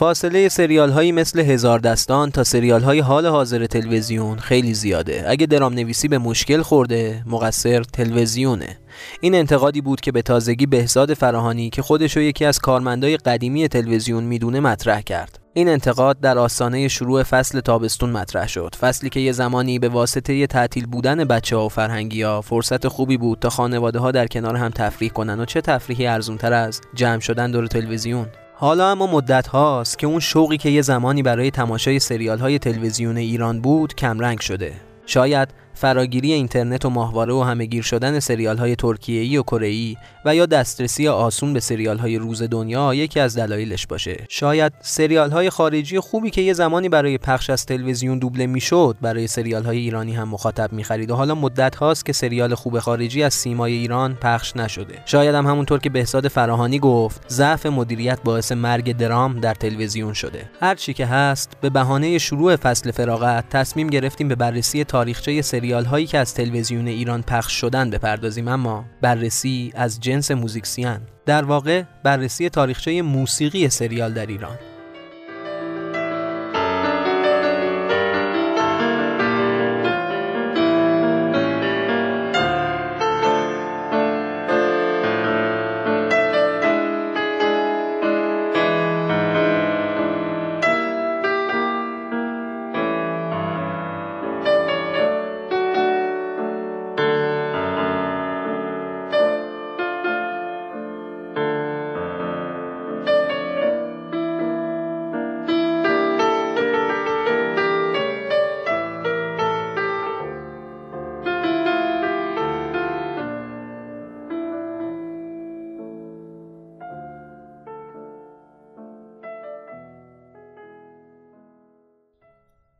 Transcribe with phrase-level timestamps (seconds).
[0.00, 5.24] فاصله سریال هایی مثل هزار دستان تا سریال های حال حاضر تلویزیون خیلی زیاده.
[5.26, 8.78] اگه درام نویسی به مشکل خورده مقصر تلویزیونه.
[9.20, 14.24] این انتقادی بود که به تازگی بهزاد فراهانی که خودشو یکی از کارمندای قدیمی تلویزیون
[14.24, 15.38] می‌دونه مطرح کرد.
[15.54, 18.74] این انتقاد در آستانه شروع فصل تابستون مطرح شد.
[18.80, 23.16] فصلی که یه زمانی به واسطه تعطیل بودن بچه ها و فرهنگی ها فرصت خوبی
[23.16, 27.20] بود تا خانواده ها در کنار هم تفریح کنن و چه تفریحی ارزونتر از جمع
[27.20, 28.26] شدن دور تلویزیون.
[28.60, 33.16] حالا اما مدت هاست که اون شوقی که یه زمانی برای تماشای سریال های تلویزیون
[33.16, 34.72] ایران بود کمرنگ شده.
[35.06, 35.48] شاید
[35.80, 41.08] فراگیری اینترنت و ماهواره و همهگیر شدن سریال های ترکیه‌ای و کره و یا دسترسی
[41.08, 44.26] آسون به سریال های روز دنیا یکی از دلایلش باشه.
[44.28, 49.26] شاید سریال های خارجی خوبی که یه زمانی برای پخش از تلویزیون دوبله می‌شد برای
[49.26, 53.34] سریال های ایرانی هم مخاطب می‌خرید و حالا مدت هاست که سریال خوب خارجی از
[53.34, 54.94] سیمای ایران پخش نشده.
[55.04, 60.50] شاید هم همونطور که بهزاد فراهانی گفت ضعف مدیریت باعث مرگ درام در تلویزیون شده.
[60.60, 65.69] هر چی که هست به بهانه شروع فصل فراغت تصمیم گرفتیم به بررسی تاریخچه سریال
[65.70, 71.44] سریال هایی که از تلویزیون ایران پخش شدن بپردازیم اما بررسی از جنس موزیکسیان در
[71.44, 74.69] واقع بررسی تاریخچه موسیقی سریال در ایران.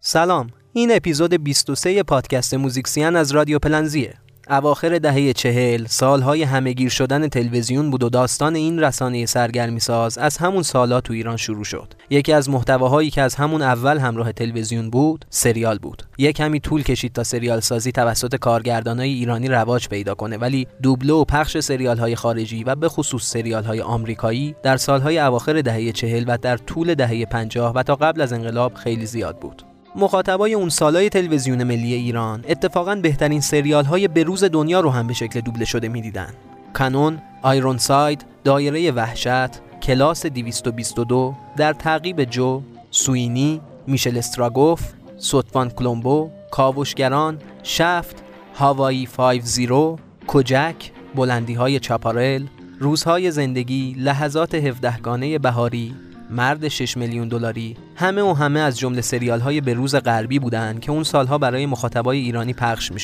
[0.02, 4.14] سلام این اپیزود 23 پادکست موزیکسیان از رادیو پلنزیه.
[4.50, 10.36] اواخر دهه چهل سالهای همهگیر شدن تلویزیون بود و داستان این رسانه سرگرمی ساز از
[10.36, 11.94] همون سالا تو ایران شروع شد.
[12.10, 16.02] یکی از محتواهایی که از همون اول همراه تلویزیون بود سریال بود.
[16.18, 21.12] یک کمی طول کشید تا سریال سازی توسط کارگردانای ایرانی رواج پیدا کنه ولی دوبله
[21.12, 25.92] و پخش سریال های خارجی و به خصوص سریال های آمریکایی در سالهای اواخر دهه
[25.92, 29.69] چهل و در طول دهه 50 و تا قبل از انقلاب خیلی زیاد بود.
[29.96, 35.14] مخاطبای اون سالای تلویزیون ملی ایران اتفاقا بهترین سریال های بروز دنیا رو هم به
[35.14, 36.34] شکل دوبله شده می‌دیدن.
[36.72, 46.30] کانون، آیرون ساید، دایره وحشت، کلاس 222 در تعقیب جو، سوینی، میشل استراگوف، سوتفان کلومبو،
[46.50, 48.16] کاوشگران، شفت،
[48.54, 52.46] هاوایی 50، کجک، بلندی های چاپارل،
[52.78, 55.94] روزهای زندگی، لحظات هفدهگانه بهاری،
[56.30, 60.80] مرد 6 میلیون دلاری همه و همه از جمله سریال های به روز غربی بودند
[60.80, 63.00] که اون سالها برای مخاطبای ایرانی پخش می.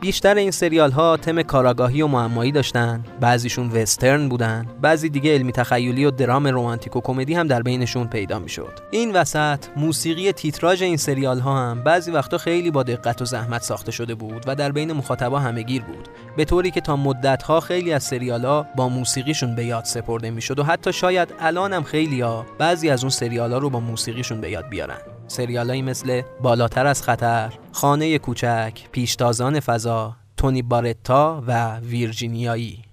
[0.00, 3.04] بیشتر این سریال ها تم کاراگاهی و معمایی داشتن.
[3.20, 4.66] بعضیشون وسترن بودن.
[4.82, 8.80] بعضی دیگه علمی تخیلی و درام رومانتیک و کمدی هم در بینشون پیدا می‌شد.
[8.90, 13.62] این وسط موسیقی تیتراژ این سریال ها هم بعضی وقتا خیلی با دقت و زحمت
[13.62, 16.08] ساخته شده بود و در بین مخاطبا همهگیر بود.
[16.36, 20.30] به طوری که تا مدت ها خیلی از سریال ها با موسیقیشون به یاد سپرده
[20.30, 23.80] می‌شد و حتی شاید الان هم خیلی ها بعضی از اون سریال ها رو با
[23.80, 25.15] موسیقیشون به یاد بیارن.
[25.28, 32.85] سریالایی مثل بالاتر از خطر، خانه کوچک، پیشتازان فضا، تونی بارتا و ویرجینیایی.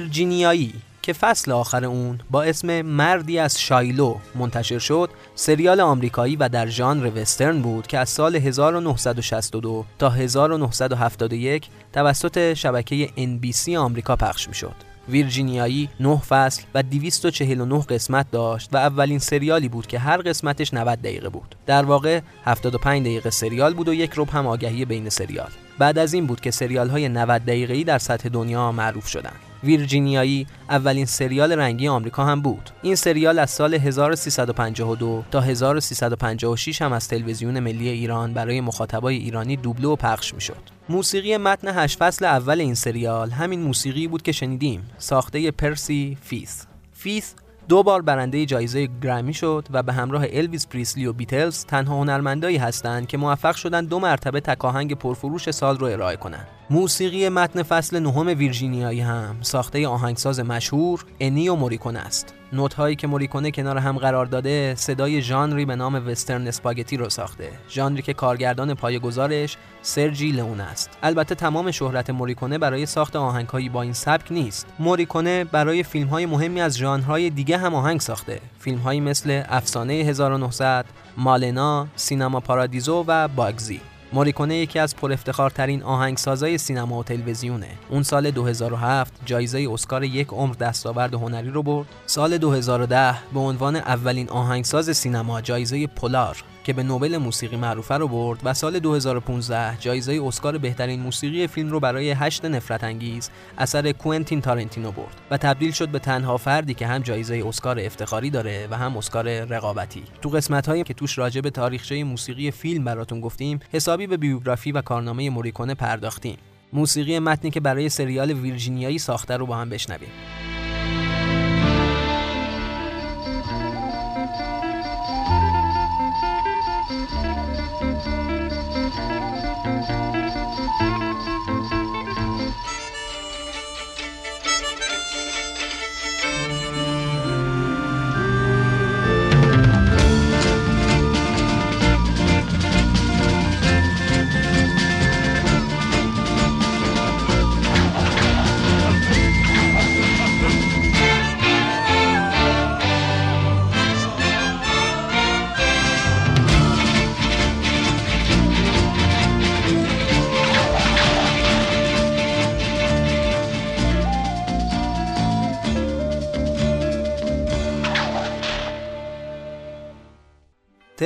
[0.00, 0.72] ویرجینیایی
[1.02, 6.66] که فصل آخر اون با اسم مردی از شایلو منتشر شد سریال آمریکایی و در
[6.66, 14.74] ژانر وسترن بود که از سال 1962 تا 1971 توسط شبکه NBC آمریکا پخش می‌شد.
[15.08, 20.98] ویرجینیایی 9 فصل و 249 قسمت داشت و اولین سریالی بود که هر قسمتش 90
[20.98, 21.54] دقیقه بود.
[21.66, 25.50] در واقع 75 دقیقه سریال بود و یک رب هم آگهی بین سریال.
[25.78, 29.45] بعد از این بود که سریال های 90 دقیقه‌ای در سطح دنیا معروف شدند.
[29.64, 32.70] ویرجینیایی اولین سریال رنگی آمریکا هم بود.
[32.82, 39.56] این سریال از سال 1352 تا 1356 هم از تلویزیون ملی ایران برای مخاطبای ایرانی
[39.56, 40.76] دوبله و پخش می‌شد.
[40.88, 46.62] موسیقی متن هشت فصل اول این سریال همین موسیقی بود که شنیدیم، ساخته پرسی فیث.
[46.92, 47.32] فیث
[47.68, 52.56] دو بار برنده جایزه گرمی شد و به همراه الویس پریسلی و بیتلز تنها هنرمندایی
[52.56, 56.48] هستند که موفق شدند دو مرتبه تک‌آهنگ پرفروش سال رو ارائه کنند.
[56.70, 62.34] موسیقی متن فصل نهم ویرجینیایی هم ساخته آهنگساز مشهور انیو موریکونه است.
[62.52, 67.08] نوت هایی که موریکونه کنار هم قرار داده صدای ژانری به نام وسترن اسپاگتی رو
[67.08, 67.48] ساخته.
[67.70, 70.90] ژانری که کارگردان پایه‌گذارش سرجی لئون است.
[71.02, 74.66] البته تمام شهرت موریکونه برای ساخت آهنگهایی با این سبک نیست.
[74.78, 78.40] موریکونه برای فیلم های مهمی از ژانرهای دیگه هم آهنگ ساخته.
[78.58, 80.86] فیلم هایی مثل افسانه 1900
[81.16, 83.80] مالنا سینما پارادیزو و باگزی.
[84.12, 87.68] موریکونه یکی از پرافتخارترین آهنگسازای سینما و تلویزیونه.
[87.90, 91.86] اون سال 2007 جایزه اسکار یک عمر دستاورد هنری رو برد.
[92.06, 98.08] سال 2010 به عنوان اولین آهنگساز سینما جایزه پولار که به نوبل موسیقی معروفه رو
[98.08, 103.92] برد و سال 2015 جایزه اسکار بهترین موسیقی فیلم رو برای هشت نفرت انگیز اثر
[103.92, 108.68] کوئنتین تارنتینو برد و تبدیل شد به تنها فردی که هم جایزه اسکار افتخاری داره
[108.70, 110.02] و هم اسکار رقابتی.
[110.22, 114.72] تو قسمت هایی که توش راجع به تاریخچه موسیقی فیلم براتون گفتیم حسابی به بیوگرافی
[114.72, 116.38] و کارنامه موریکونه پرداختیم.
[116.72, 120.10] موسیقی متنی که برای سریال ویرجینیایی ساخته رو با هم بشنویم.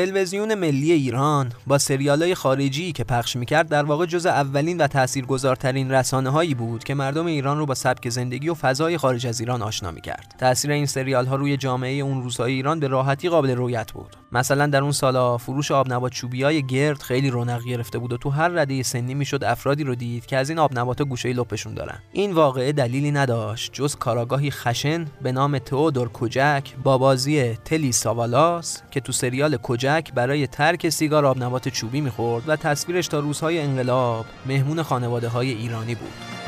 [0.01, 5.91] تلویزیون ملی ایران با های خارجی که پخش می‌کرد در واقع جز اولین و تاثیرگذارترین
[5.91, 9.63] رسانه هایی بود که مردم ایران رو با سبک زندگی و فضای خارج از ایران
[9.63, 10.35] آشنا می‌کرد.
[10.39, 14.17] تاثیر این سریال ها روی جامعه اون روزهای ایران به راحتی قابل رویت بود.
[14.33, 18.31] مثلا در اون سالا فروش آبنبات چوبی های گرد خیلی رونق گرفته بود و تو
[18.31, 21.99] هر رده سنی می‌شد افرادی رو دید که از این آبنبات گوشه لپشون دارن.
[22.13, 28.83] این واقعه دلیلی نداشت جز کاراگاهی خشن به نام تئودور کوجک با بازی تلی ساوالاس
[28.91, 34.27] که تو سریال کوجک برای ترک سیگار آبنبات چوبی می‌خورد و تصویرش تا روزهای انقلاب
[34.47, 36.40] مهمون خانواده های ایرانی بود.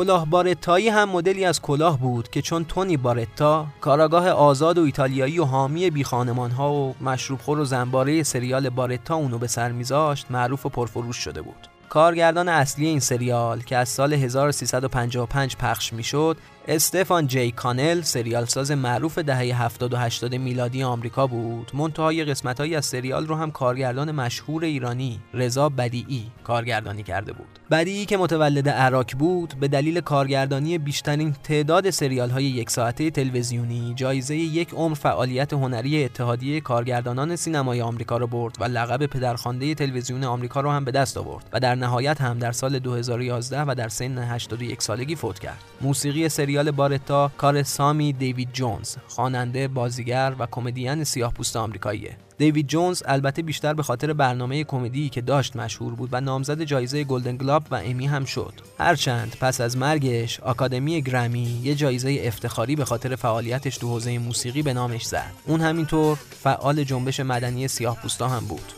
[0.00, 5.38] کلاه بارتایی هم مدلی از کلاه بود که چون تونی بارتا کاراگاه آزاد و ایتالیایی
[5.38, 10.26] و حامی بی ها و مشروب خور و زنباره سریال بارتا اونو به سر میذاشت
[10.30, 11.68] معروف و پرفروش شده بود.
[11.88, 16.36] کارگردان اصلی این سریال که از سال 1355 پخش می‌شد
[16.68, 21.70] استفان جی کانل سریال ساز معروف دهه 70 و 80 میلادی آمریکا بود.
[21.74, 27.58] منتهای قسمتهایی از سریال رو هم کارگردان مشهور ایرانی رضا بدیعی کارگردانی کرده بود.
[27.70, 33.92] بدیعی که متولد عراق بود به دلیل کارگردانی بیشترین تعداد سریال های یک ساعته تلویزیونی
[33.96, 40.24] جایزه یک عمر فعالیت هنری اتحادیه کارگردانان سینمای آمریکا رو برد و لقب پدرخوانده تلویزیون
[40.24, 43.88] آمریکا رو هم به دست آورد و در نهایت هم در سال 2011 و در
[43.88, 45.58] سن 81 سالگی فوت کرد.
[45.80, 52.16] موسیقی سریال سریال بارتا کار سامی دیوید جونز خواننده بازیگر و کمدین سیاهپوست آمریکاییه.
[52.38, 57.04] دیوید جونز البته بیشتر به خاطر برنامه کمدی که داشت مشهور بود و نامزد جایزه
[57.04, 58.52] گلدن گلاب و امی هم شد.
[58.78, 64.62] هرچند پس از مرگش آکادمی گرمی یه جایزه افتخاری به خاطر فعالیتش تو حوزه موسیقی
[64.62, 65.32] به نامش زد.
[65.46, 68.72] اون همینطور فعال جنبش مدنی سیاهپوستا هم بود.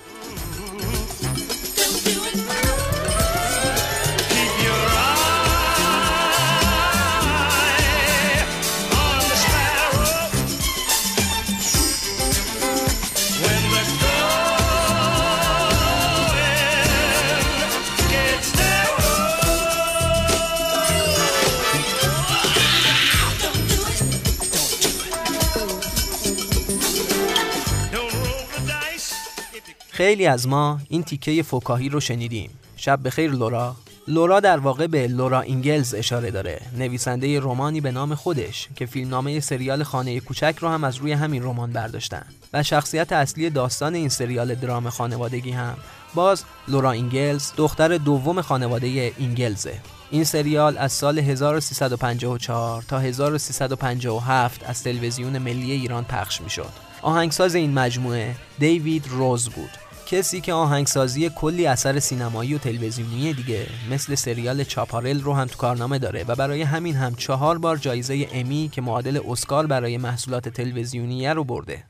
[29.93, 32.51] خیلی از ما این تیکه فکاهی رو شنیدیم.
[32.77, 33.77] شب بخیر لورا.
[34.09, 39.41] لورا در واقع به لورا اینگلز اشاره داره نویسنده رمانی به نام خودش که فیلمنامه
[39.41, 42.25] سریال خانه کوچک رو هم از روی همین رمان برداشتن.
[42.53, 45.77] و شخصیت اصلی داستان این سریال درام خانوادگی هم.
[46.15, 49.75] باز لورا اینگلز دختر دوم خانواده اینگلزه.
[50.11, 56.73] این سریال از سال 1354 تا 1357 از تلویزیون ملی ایران پخش می شد.
[57.03, 59.82] آهنگساز این مجموعه دیوید روز بود.
[60.13, 63.67] کسی که آهنگسازی کلی اثر سینمایی و تلویزیونی دیگه.
[63.91, 68.29] مثل سریال چاپارل رو هم تو کارنامه داره و برای همین هم چهار بار جایزه
[68.33, 71.85] امی که معادل اسکار برای محصولات تلویزیونیه رو برده.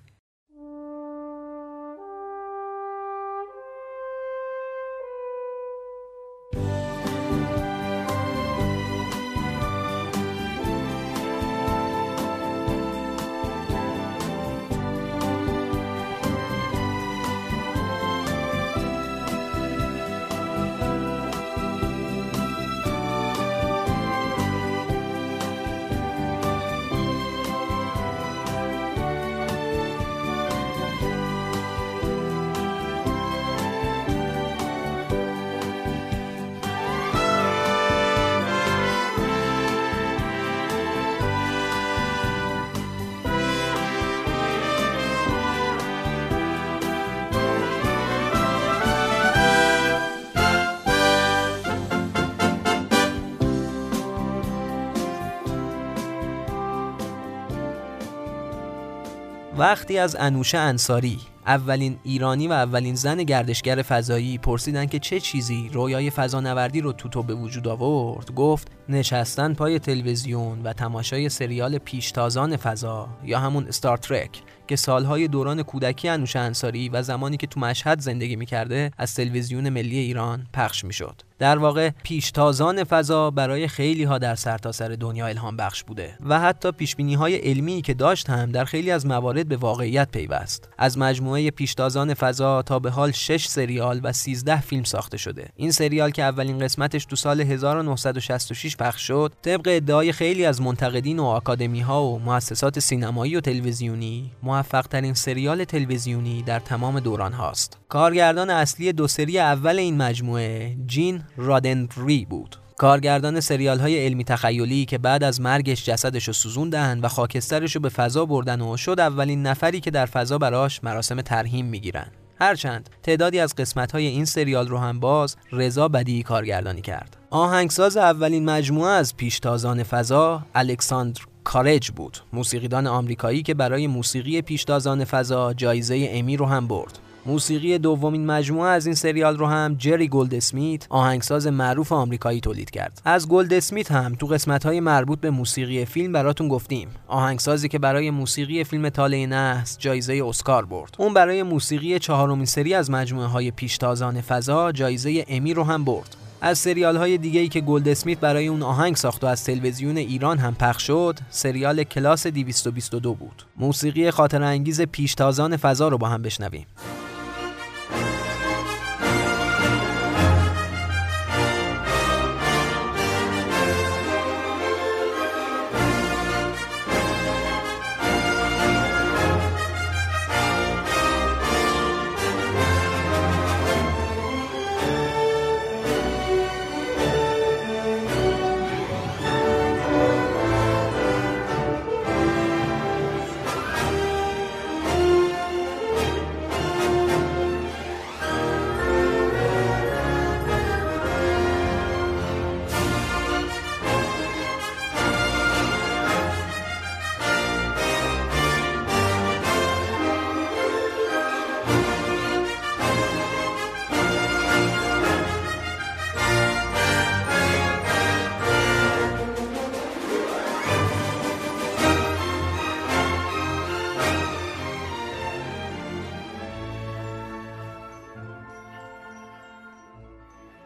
[59.63, 65.71] وقتی از انوشه انصاری اولین ایرانی و اولین زن گردشگر فضایی پرسیدن که چه چیزی
[65.73, 71.79] رویای فضانوردی رو تو تو به وجود آورد گفت نشستن پای تلویزیون و تماشای سریال
[71.79, 77.47] پیشتازان فضا یا همون ستار ترک که سالهای دوران کودکی انوشه انصاری و زمانی که
[77.47, 81.23] تو مشهد زندگی می‌کرده از تلویزیون ملی ایران پخش می‌شد.
[81.39, 86.41] در واقع پیشتازان فضا برای خیلی ها در سرتاسر سر دنیا الهام بخش بوده و
[86.41, 90.69] حتی پیش های علمی که داشت هم در خیلی از موارد به واقعیت پیوست.
[90.79, 95.49] از مجموعه پیشتازان فضا تا به حال 6 سریال و 13 فیلم ساخته شده.
[95.57, 101.19] این سریال که اولین قسمتش تو سال 1966 پخش شد طبق ادعای خیلی از منتقدین
[101.19, 107.33] و آکادمی ها و مؤسسات سینمایی و تلویزیونی موفق ترین سریال تلویزیونی در تمام دوران
[107.33, 107.79] هاست.
[107.89, 112.57] کارگردان اصلی دو سری اول این مجموعه جین رادنری بود.
[112.77, 117.81] کارگردان سریال های علمی تخیلی که بعد از مرگش جسدش رو سوزوندن و خاکسترش رو
[117.81, 122.07] به فضا بردن و شد اولین نفری که در فضا براش مراسم ترهیم می‌گیرن.
[122.43, 127.17] هرچند تعدادی از قسمت های این سریال رو هم باز رضا بدی کارگردانی کرد.
[127.31, 135.05] آهنگساز اولین مجموعه از پیشتازان فضا الکساندر کارج بود موسیقیدان آمریکایی که برای موسیقی پیشتازان
[135.05, 136.99] فضا جایزه امی رو هم برد.
[137.27, 142.71] موسیقی دومین مجموعه از این سریال رو هم جری گولد اسمیت آهنگساز معروف آمریکایی تولید
[142.71, 143.03] کرد.
[143.05, 146.89] از گولد اسمیت هم تو قسمت های مربوط به موسیقی فیلم براتون گفتیم.
[147.09, 150.97] آهنگسازی که برای موسیقی فیلم تاله نحس جایزه اسکار برد.
[150.99, 156.17] اون برای موسیقی چهارمین سری از مجموعه های پیشتازان فضا جایزه امی رو هم برد.
[156.41, 159.97] از سریال های دیگه ای که گولد اسمیت برای اون آهنگ ساخت و از تلویزیون
[159.97, 163.43] ایران هم پخش شد سریال کلاس 222 بود.
[163.57, 166.67] موسیقی خاطر انگیز پیشتازان فضا رو با هم بشنویم.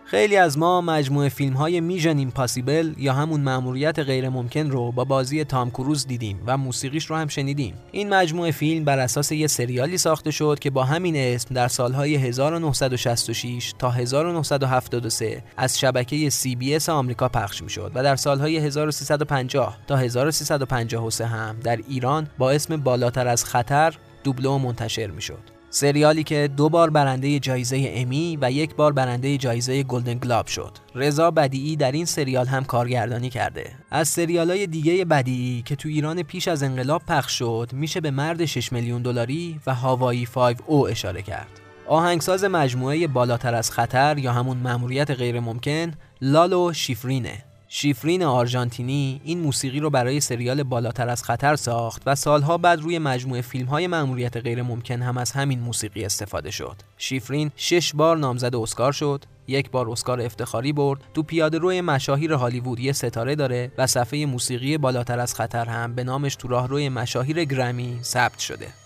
[0.09, 5.05] خیلی از ما مجموعه فیلم های میژن ایمپاسیبل یا همون مأموریت غیر ممکن رو با
[5.05, 7.75] بازی تام کروز دیدیم و موسیقیش رو هم شنیدیم.
[7.93, 12.17] این مجموعه فیلم بر اساس یه سریالی ساخته شد که با همین اسم در سالهای
[12.17, 21.27] 1966 تا 1973 از شبکه CBS آمریکا پخش می‌شد و در سالهای 1350 تا 1353
[21.27, 23.95] هم در ایران با اسم بالاتر از خطر
[24.25, 25.56] دوبله منتشر می‌شد.
[25.77, 30.71] سریالی که دو بار برنده جایزه امی و یک بار برنده جایزه گلدن گلاب شد.
[30.95, 33.73] رضا بدیعی در این سریال هم کارگردانی کرده.
[33.91, 38.11] از سریال های دیگه بدیعی که تو ایران پیش از انقلاب پخش شد میشه به
[38.11, 41.61] مرد 6 میلیون دلاری و هاوایی 5 او اشاره کرد.
[41.87, 47.45] آهنگساز مجموعه بالاتر از خطر یا همون مأموریت غیر ممکن لالو شیفرینه
[47.79, 52.99] شیفرین آرژانتینی این موسیقی رو برای سریال بالاتر از خطر ساخت و سالها بعد روی
[52.99, 56.77] مجموعه فیلم های مأموریت غیر ممکن هم از همین موسیقی استفاده شد.
[56.99, 62.33] شیفرین شش بار نامزد اسکار شد، یک بار اسکار افتخاری برد، تو پیاده روی مشاهیر
[62.33, 67.45] هالیوودی ستاره داره و صفحه موسیقی بالاتر از خطر هم به نامش تو راهروی مشاهیر
[67.45, 68.86] گرمی ثبت شده.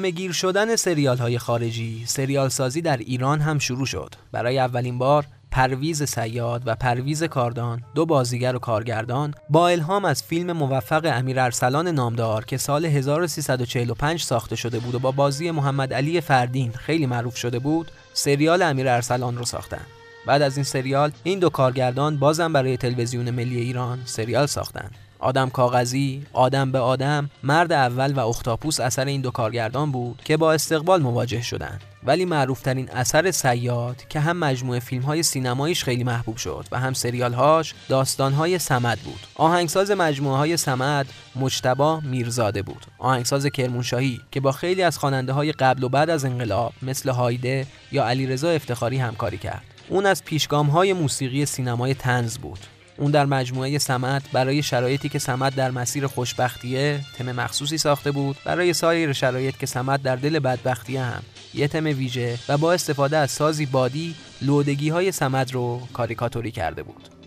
[0.00, 4.14] همه گیر شدن سریال های خارجی سریال سازی در ایران هم شروع شد.
[4.32, 10.22] برای اولین بار پرویز صیاد و پرویز کاردان دو بازیگر و کارگردان با الهام از
[10.22, 15.94] فیلم موفق امیر ارسلان نامدار که سال 1345 ساخته شده بود و با بازی محمد
[15.94, 19.86] علی فردین خیلی معروف شده بود سریال امیر ارسلان رو ساختن.
[20.26, 25.50] بعد از این سریال این دو کارگردان بازم برای تلویزیون ملی ایران سریال ساختند آدم
[25.50, 30.52] کاغذی، آدم به آدم، مرد اول و اختاپوس اثر این دو کارگردان بود که با
[30.52, 31.80] استقبال مواجه شدند.
[32.04, 36.92] ولی معروفترین اثر صیاد که هم مجموعه فیلم های سینماییش خیلی محبوب شد و هم
[36.92, 39.20] سریال هاش داستان های سمد بود.
[39.34, 41.06] آهنگساز مجموعه های سمد
[41.36, 42.86] مجتبا میرزاده بود.
[42.98, 47.66] آهنگساز کرمونشاهی که با خیلی از خواننده های قبل و بعد از انقلاب مثل هایده
[47.92, 49.62] یا علیرضا افتخاری همکاری کرد.
[49.88, 52.58] اون از پیشگام های موسیقی سینمای تنز بود.
[53.00, 58.36] اون در مجموعه سمت برای شرایطی که سمت در مسیر خوشبختیه تم مخصوصی ساخته بود.
[58.44, 61.22] برای سایر شرایط که سمت در دل بدبختیه هم
[61.54, 66.82] یه تم ویژه و با استفاده از سازی بادی لودگی های سمت رو کاریکاتوری کرده
[66.82, 67.19] بود.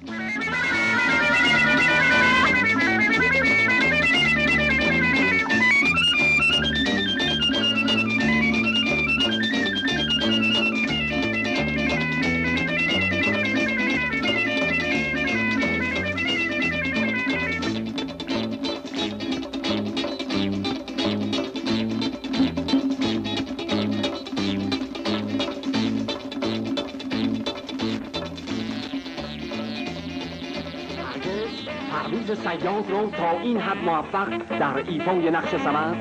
[32.43, 34.29] سیاد رو تا این حد موفق
[34.59, 35.95] در ایفای نقش سمت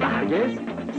[0.00, 0.58] هرگز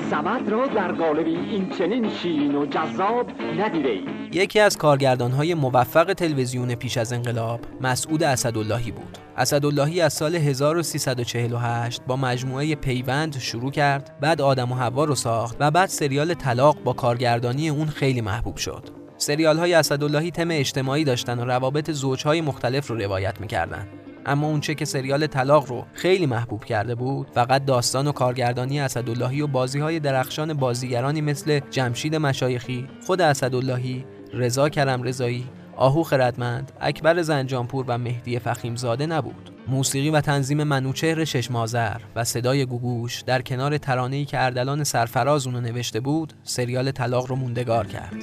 [0.09, 4.12] سمت را در قالبی این چنین شیرین و جذاب ندیده ای.
[4.33, 9.17] یکی از کارگردانهای موفق تلویزیون پیش از انقلاب مسعود اسداللهی بود.
[9.37, 15.57] اسداللهی از سال 1348 با مجموعه پیوند شروع کرد بعد آدم و هوا رو ساخت
[15.59, 18.89] و بعد سریال طلاق با کارگردانی اون خیلی محبوب شد.
[19.17, 23.87] سریال های اسداللهی تم اجتماعی داشتن و روابط زوجهای مختلف رو روایت می‌کردن.
[24.25, 29.41] اما اونچه که سریال طلاق رو خیلی محبوب کرده بود فقط داستان و کارگردانی اسداللهی
[29.41, 36.71] و بازی های درخشان بازیگرانی مثل جمشید مشایخی خود اسداللهی رضا کرم رضایی آهو خردمند،
[36.81, 39.49] اکبر زنجانپور و مهدی فخیمزاده نبود.
[39.67, 45.61] موسیقی و تنظیم منوچهر ششمازر و صدای گوگوش در کنار ترانه‌ای که اردلان سرفراز اونو
[45.61, 48.15] نوشته بود، سریال طلاق رو موندگار کرد.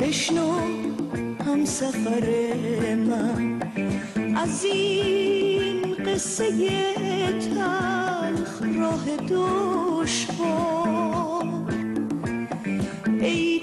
[0.00, 0.50] بشنو
[7.40, 9.04] تلخ راه
[13.20, 13.60] ای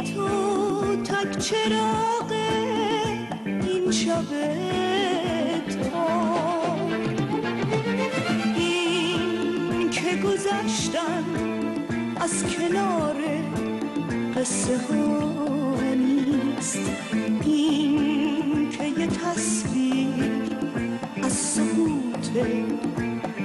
[1.04, 2.32] تک چراغ
[3.46, 4.26] این شب
[8.56, 11.24] این که گذشتن
[12.20, 13.16] از کنار
[14.36, 16.80] قصه ها نیست.
[17.46, 20.58] این که یه تصویر
[21.24, 22.28] از سقوط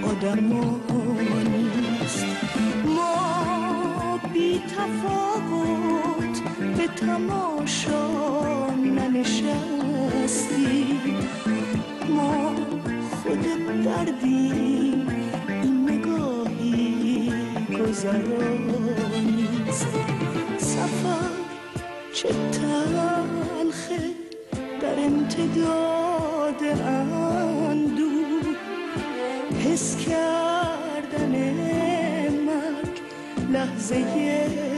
[0.05, 0.41] آدم
[1.49, 2.27] نیست.
[2.85, 5.22] ما بی تفاوت
[7.07, 8.05] تماشا
[8.97, 10.87] ننشستی.
[12.09, 12.55] ما
[13.23, 13.45] خود
[13.85, 14.95] دردی
[17.79, 19.07] گذرانیست.
[20.59, 21.31] سفر
[22.15, 24.01] چه تلخه
[24.81, 28.11] در امتداد اندو.
[29.65, 31.35] حس کردن
[32.47, 32.97] مرگ
[33.53, 34.72] لحظه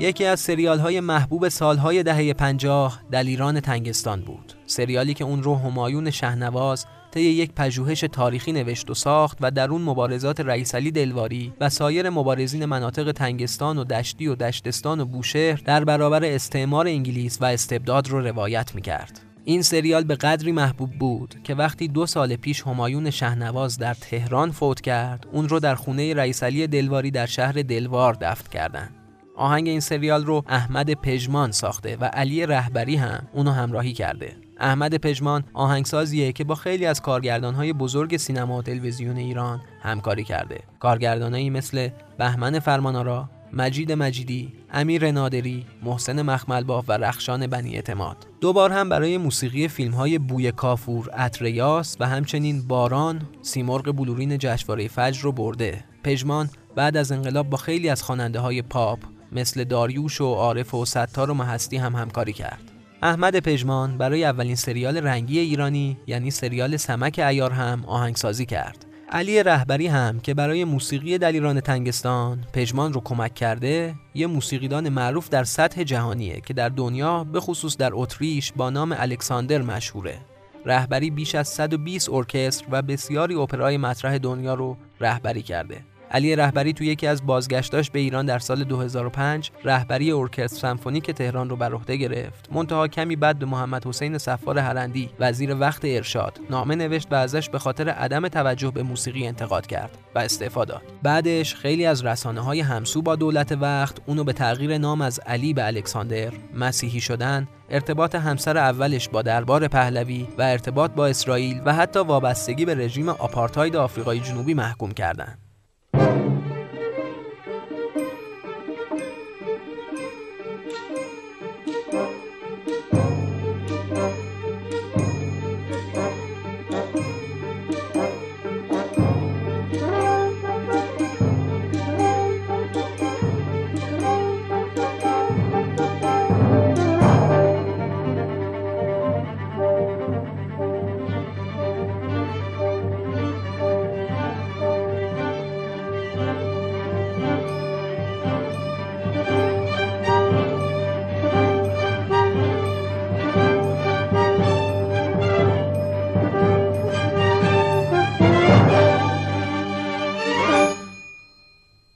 [0.00, 5.54] یکی از سریال های محبوب سالهای دهه پنجاه دلیران تنگستان بود سریالی که اون رو
[5.54, 10.90] همایون شهنواز طی یک پژوهش تاریخی نوشت و ساخت و در اون مبارزات رئیس علی
[10.90, 16.86] دلواری و سایر مبارزین مناطق تنگستان و دشتی و دشتستان و بوشهر در برابر استعمار
[16.86, 19.29] انگلیس و استبداد رو روایت می‌کرد.
[19.50, 24.50] این سریال به قدری محبوب بود که وقتی دو سال پیش همایون شهنواز در تهران
[24.50, 28.94] فوت کرد اون رو در خونه رئیس علی دلواری در شهر دلوار دفن کردند.
[29.36, 34.94] آهنگ این سریال رو احمد پژمان ساخته و علی رهبری هم اونو همراهی کرده احمد
[34.94, 41.50] پژمان آهنگسازیه که با خیلی از کارگردانهای بزرگ سینما و تلویزیون ایران همکاری کرده کارگردانایی
[41.50, 48.26] مثل بهمن فرمانارا مجید مجیدی، امیر نادری، محسن مخملباف و رخشان بنی اعتماد.
[48.40, 54.88] دوبار هم برای موسیقی فیلم های بوی کافور، اتریاس و همچنین باران، سیمرغ بلورین جشنواره
[54.88, 55.84] فجر رو برده.
[56.04, 58.98] پژمان بعد از انقلاب با خیلی از خواننده های پاپ
[59.32, 62.72] مثل داریوش و عارف و ستار و محستی هم همکاری کرد.
[63.02, 68.86] احمد پژمان برای اولین سریال رنگی ایرانی یعنی سریال سمک ایار هم آهنگسازی کرد.
[69.12, 75.28] علی رهبری هم که برای موسیقی دلیران تنگستان پژمان رو کمک کرده یه موسیقیدان معروف
[75.28, 80.18] در سطح جهانیه که در دنیا به خصوص در اتریش با نام الکساندر مشهوره.
[80.66, 85.84] رهبری بیش از 120 ارکستر و بسیاری اپرای مطرح دنیا رو رهبری کرده.
[86.10, 91.50] علی رهبری تو یکی از بازگشتاش به ایران در سال 2005 رهبری ارکستر سمفونیک تهران
[91.50, 92.48] رو بر عهده گرفت.
[92.52, 97.50] منتها کمی بعد به محمد حسین صفار هرندی وزیر وقت ارشاد نامه نوشت و ازش
[97.50, 100.82] به خاطر عدم توجه به موسیقی انتقاد کرد و استعفا داد.
[101.02, 105.54] بعدش خیلی از رسانه های همسو با دولت وقت اونو به تغییر نام از علی
[105.54, 111.74] به الکساندر مسیحی شدن ارتباط همسر اولش با دربار پهلوی و ارتباط با اسرائیل و
[111.74, 115.49] حتی وابستگی به رژیم آپارتاید آفریقای جنوبی محکوم کردند.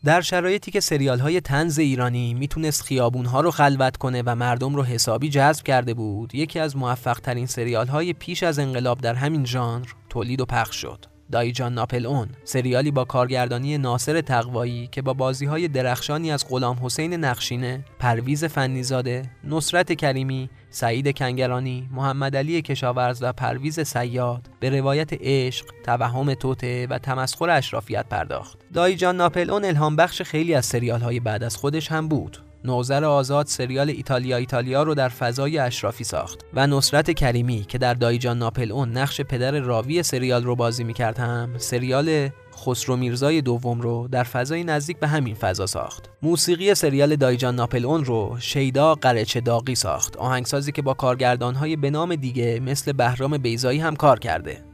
[0.05, 4.75] در شرایطی که سریال های تنز ایرانی می‌تونست خیابون ها رو خلوت کنه و مردم
[4.75, 9.15] رو حسابی جذب کرده بود یکی از موفق ترین سریال های پیش از انقلاب در
[9.15, 11.05] همین ژانر تولید و پخش شد.
[11.33, 16.79] دایجان ناپل اون سریالی با کارگردانی ناصر تقوایی که با بازی های درخشانی از غلام
[16.83, 24.71] حسین نقشینه، پرویز فنیزاده، نصرت کریمی، سعید کنگرانی، محمد علی کشاورز و پرویز سیاد به
[24.71, 28.59] روایت عشق، توهم توته و تمسخر اشرافیت پرداخت.
[28.75, 32.39] دایجان ناپل اون الهام بخش خیلی از سریال های بعد از خودش هم بود.
[32.65, 37.95] نوزر آزاد سریال ایتالیا ایتالیا رو در فضای اشرافی ساخت و نصرت کریمی که در
[37.95, 43.81] دایجان ناپل اون نقش پدر راوی سریال رو بازی می‌کرد هم سریال خسرو میرزای دوم
[43.81, 46.11] رو در فضای نزدیک به همین فضا ساخت.
[46.23, 50.17] موسیقی سریال دایجان ناپل اون رو شیدا قرچه داغی ساخت.
[50.17, 54.74] آهنگسازی که با کارگردانهای به نام دیگه مثل بهرام بیزایی هم کار کرده.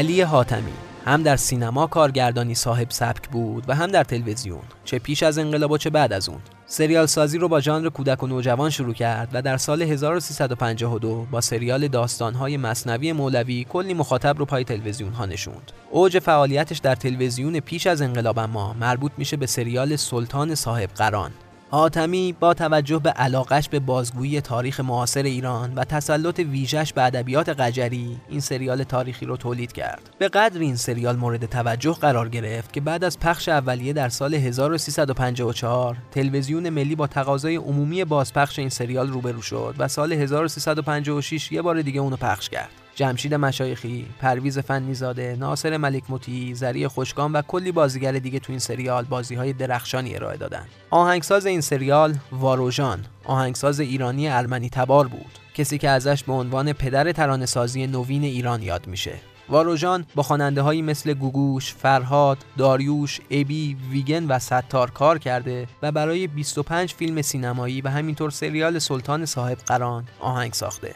[0.00, 0.72] علی حاتمی.
[1.06, 4.62] هم در سینما کارگردانی صاحب سبک بود و هم در تلویزیون.
[4.84, 6.38] چه پیش از انقلاب و چه بعد از اون.
[6.66, 11.40] سریال سازی رو با ژانر کودک و نوجوان شروع کرد و در سال 1352 با
[11.40, 15.72] سریال داستانهای مصنوی مولوی کلی مخاطب رو پای تلویزیون ها نشوند.
[15.90, 21.30] اوج فعالیتش در تلویزیون پیش از انقلاب ما مربوط میشه به سریال سلطان صاحب قران.
[21.72, 27.48] حاتمی با توجه به علاقش به بازگویی تاریخ معاصر ایران و تسلط ویژش به ادبیات
[27.48, 30.10] قجری این سریال تاریخی رو تولید کرد.
[30.18, 34.34] به قدر این سریال مورد توجه قرار گرفت که بعد از پخش اولیه در سال
[34.34, 41.62] 1354 تلویزیون ملی با تقاضای عمومی بازپخش این سریال روبرو شد و سال 1356 یه
[41.62, 42.70] بار دیگه اونو پخش کرد.
[43.00, 48.58] جمشید مشایخی، پرویز فنیزاده، ناصر ملک مطیعی، زری خوشگان و کلی بازیگر دیگه تو این
[48.58, 50.66] سریال بازی های درخشانی ارائه دادن.
[50.90, 55.38] آهنگساز این سریال واروژان، آهنگساز ایرانی ارمنی تبار بود.
[55.54, 59.14] کسی که ازش به عنوان پدر ترانه‌سازی نوین ایران یاد میشه.
[59.48, 65.92] واروژان با خواننده هایی مثل گوگوش، فرهاد، داریوش، ابی، ویگن و ستار کار کرده و
[65.92, 70.94] برای 25 فیلم سینمایی و همینطور سریال سلطان صاحب قران آهنگ ساخته.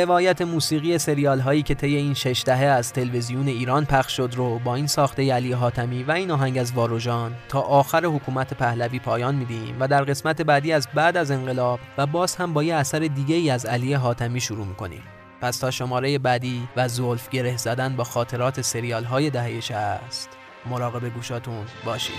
[0.00, 4.58] روایت موسیقی سریال هایی که طی این شش دهه از تلویزیون ایران پخش شد رو
[4.58, 9.34] با این ساخته علی حاتمی و این آهنگ از واروژان تا آخر حکومت پهلوی پایان
[9.34, 12.98] میدیم و در قسمت بعدی از بعد از انقلاب و باز هم با یه اثر
[12.98, 15.02] دیگه ای از علی حاتمی شروع می‌کنیم.
[15.40, 20.28] پس تا شماره بعدی و زولف گره زدن با خاطرات سریال های دهه است
[20.66, 22.14] مراقب گوشاتون باشید.